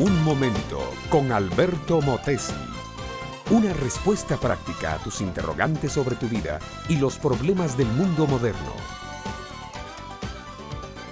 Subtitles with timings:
[0.00, 2.54] Un momento con Alberto Motesi.
[3.50, 8.74] Una respuesta práctica a tus interrogantes sobre tu vida y los problemas del mundo moderno.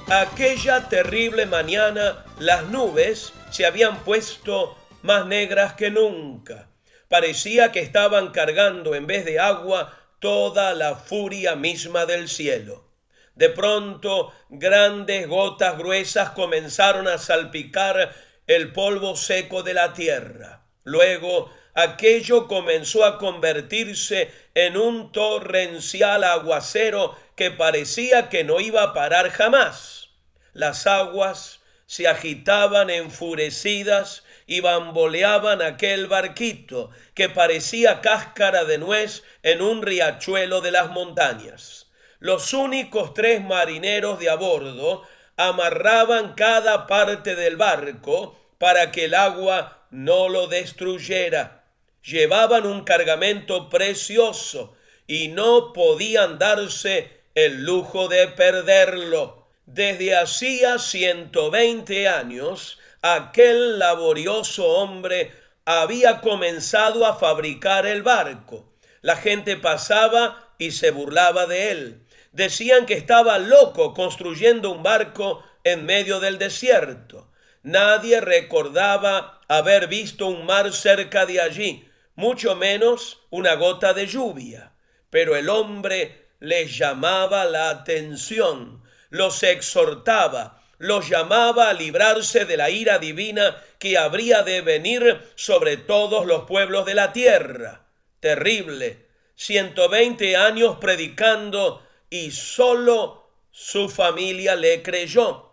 [0.09, 6.71] Aquella terrible mañana las nubes se habían puesto más negras que nunca.
[7.11, 12.89] Parecía que estaban cargando en vez de agua toda la furia misma del cielo.
[13.35, 20.65] De pronto, grandes gotas gruesas comenzaron a salpicar el polvo seco de la tierra.
[20.83, 28.95] Luego, aquello comenzó a convertirse en un torrencial aguacero que parecía que no iba a
[28.95, 30.09] parar jamás.
[30.55, 39.61] Las aguas se agitaban enfurecidas y bamboleaban aquel barquito que parecía cáscara de nuez en
[39.61, 41.87] un riachuelo de las montañas.
[42.19, 45.03] Los únicos tres marineros de a bordo
[45.39, 51.65] amarraban cada parte del barco para que el agua no lo destruyera.
[52.03, 54.75] Llevaban un cargamento precioso
[55.07, 59.47] y no podían darse el lujo de perderlo.
[59.65, 65.33] Desde hacía 120 años, aquel laborioso hombre
[65.65, 68.73] había comenzado a fabricar el barco.
[69.03, 72.08] La gente pasaba y se burlaba de él
[72.39, 77.33] decían que estaba loco construyendo un barco en medio del desierto.
[77.65, 84.73] Nadie recordaba haber visto un mar cerca de allí, mucho menos una gota de lluvia.
[85.11, 92.71] Pero el hombre les llamaba la atención, los exhortaba, los llamaba a librarse de la
[92.71, 97.89] ira divina que habría de venir sobre todos los pueblos de la tierra.
[98.21, 99.09] Terrible.
[99.35, 105.51] 120 años predicando y solo su familia le creyó.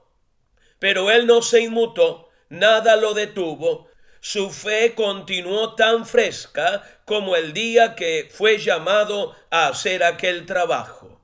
[0.79, 3.89] Pero él no se inmutó, nada lo detuvo,
[4.19, 11.21] su fe continuó tan fresca como el día que fue llamado a hacer aquel trabajo.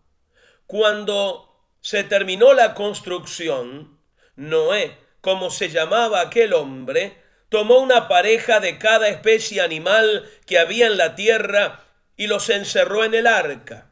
[0.68, 4.00] Cuando se terminó la construcción,
[4.36, 7.18] Noé, como se llamaba aquel hombre,
[7.50, 13.04] tomó una pareja de cada especie animal que había en la tierra y los encerró
[13.04, 13.91] en el arca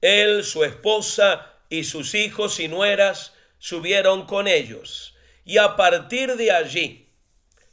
[0.00, 5.14] él, su esposa y sus hijos y nueras subieron con ellos.
[5.44, 7.08] Y a partir de allí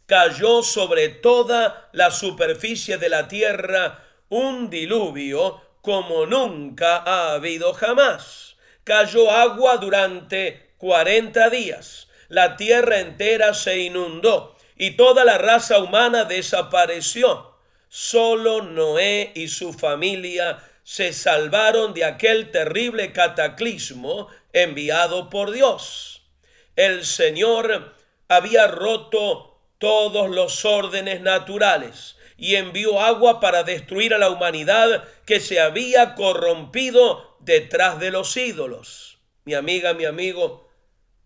[0.06, 8.56] cayó sobre toda la superficie de la tierra un diluvio como nunca ha habido jamás.
[8.84, 12.08] Cayó agua durante cuarenta días.
[12.30, 17.54] La tierra entera se inundó y toda la raza humana desapareció.
[17.90, 26.22] Solo Noé y su familia se salvaron de aquel terrible cataclismo enviado por Dios.
[26.78, 27.94] El Señor
[28.30, 35.42] había roto todos los órdenes naturales y envió agua para destruir a la humanidad que
[35.42, 39.18] se había corrompido detrás de los ídolos.
[39.44, 40.70] Mi amiga, mi amigo,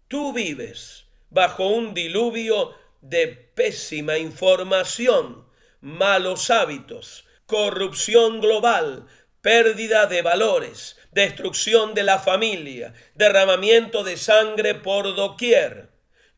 [0.08, 5.46] tú vives bajo un diluvio de pésima información,
[5.82, 9.06] malos hábitos, corrupción global,
[9.42, 15.90] pérdida de valores, destrucción de la familia, derramamiento de sangre por doquier.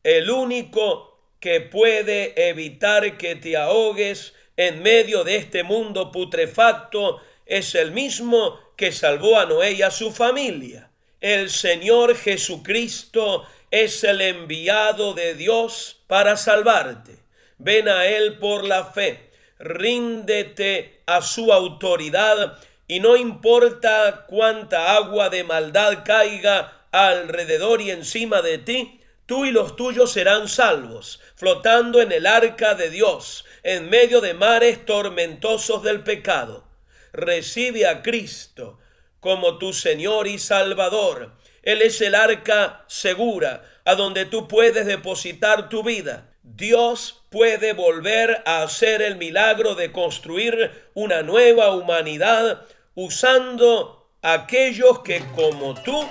[0.02, 7.74] El único que puede evitar que te ahogues en medio de este mundo putrefacto es
[7.74, 10.90] el mismo que salvó a Noé y a su familia.
[11.20, 17.18] El Señor Jesucristo es el enviado de Dios para salvarte.
[17.58, 25.30] Ven a Él por la fe, ríndete a su autoridad y no importa cuánta agua
[25.30, 32.00] de maldad caiga alrededor y encima de ti, tú y los tuyos serán salvos, flotando
[32.00, 36.68] en el arca de Dios, en medio de mares tormentosos del pecado.
[37.12, 38.78] Recibe a Cristo
[39.20, 41.32] como tu Señor y Salvador.
[41.62, 46.30] Él es el arca segura a donde tú puedes depositar tu vida.
[46.42, 55.24] Dios puede volver a hacer el milagro de construir una nueva humanidad usando aquellos que
[55.34, 56.04] como tú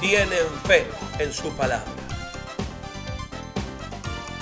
[0.00, 0.86] tienen fe
[1.18, 1.84] en su palabra.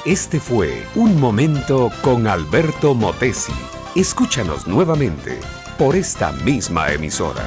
[0.05, 3.53] Este fue Un Momento con Alberto Motesi.
[3.95, 5.39] Escúchanos nuevamente
[5.79, 7.45] por esta misma emisora.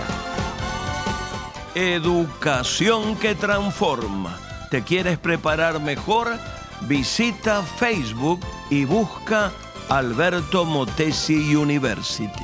[1.74, 4.38] Educación que transforma.
[4.70, 6.38] ¿Te quieres preparar mejor?
[6.82, 9.52] Visita Facebook y busca
[9.90, 12.44] Alberto Motesi University.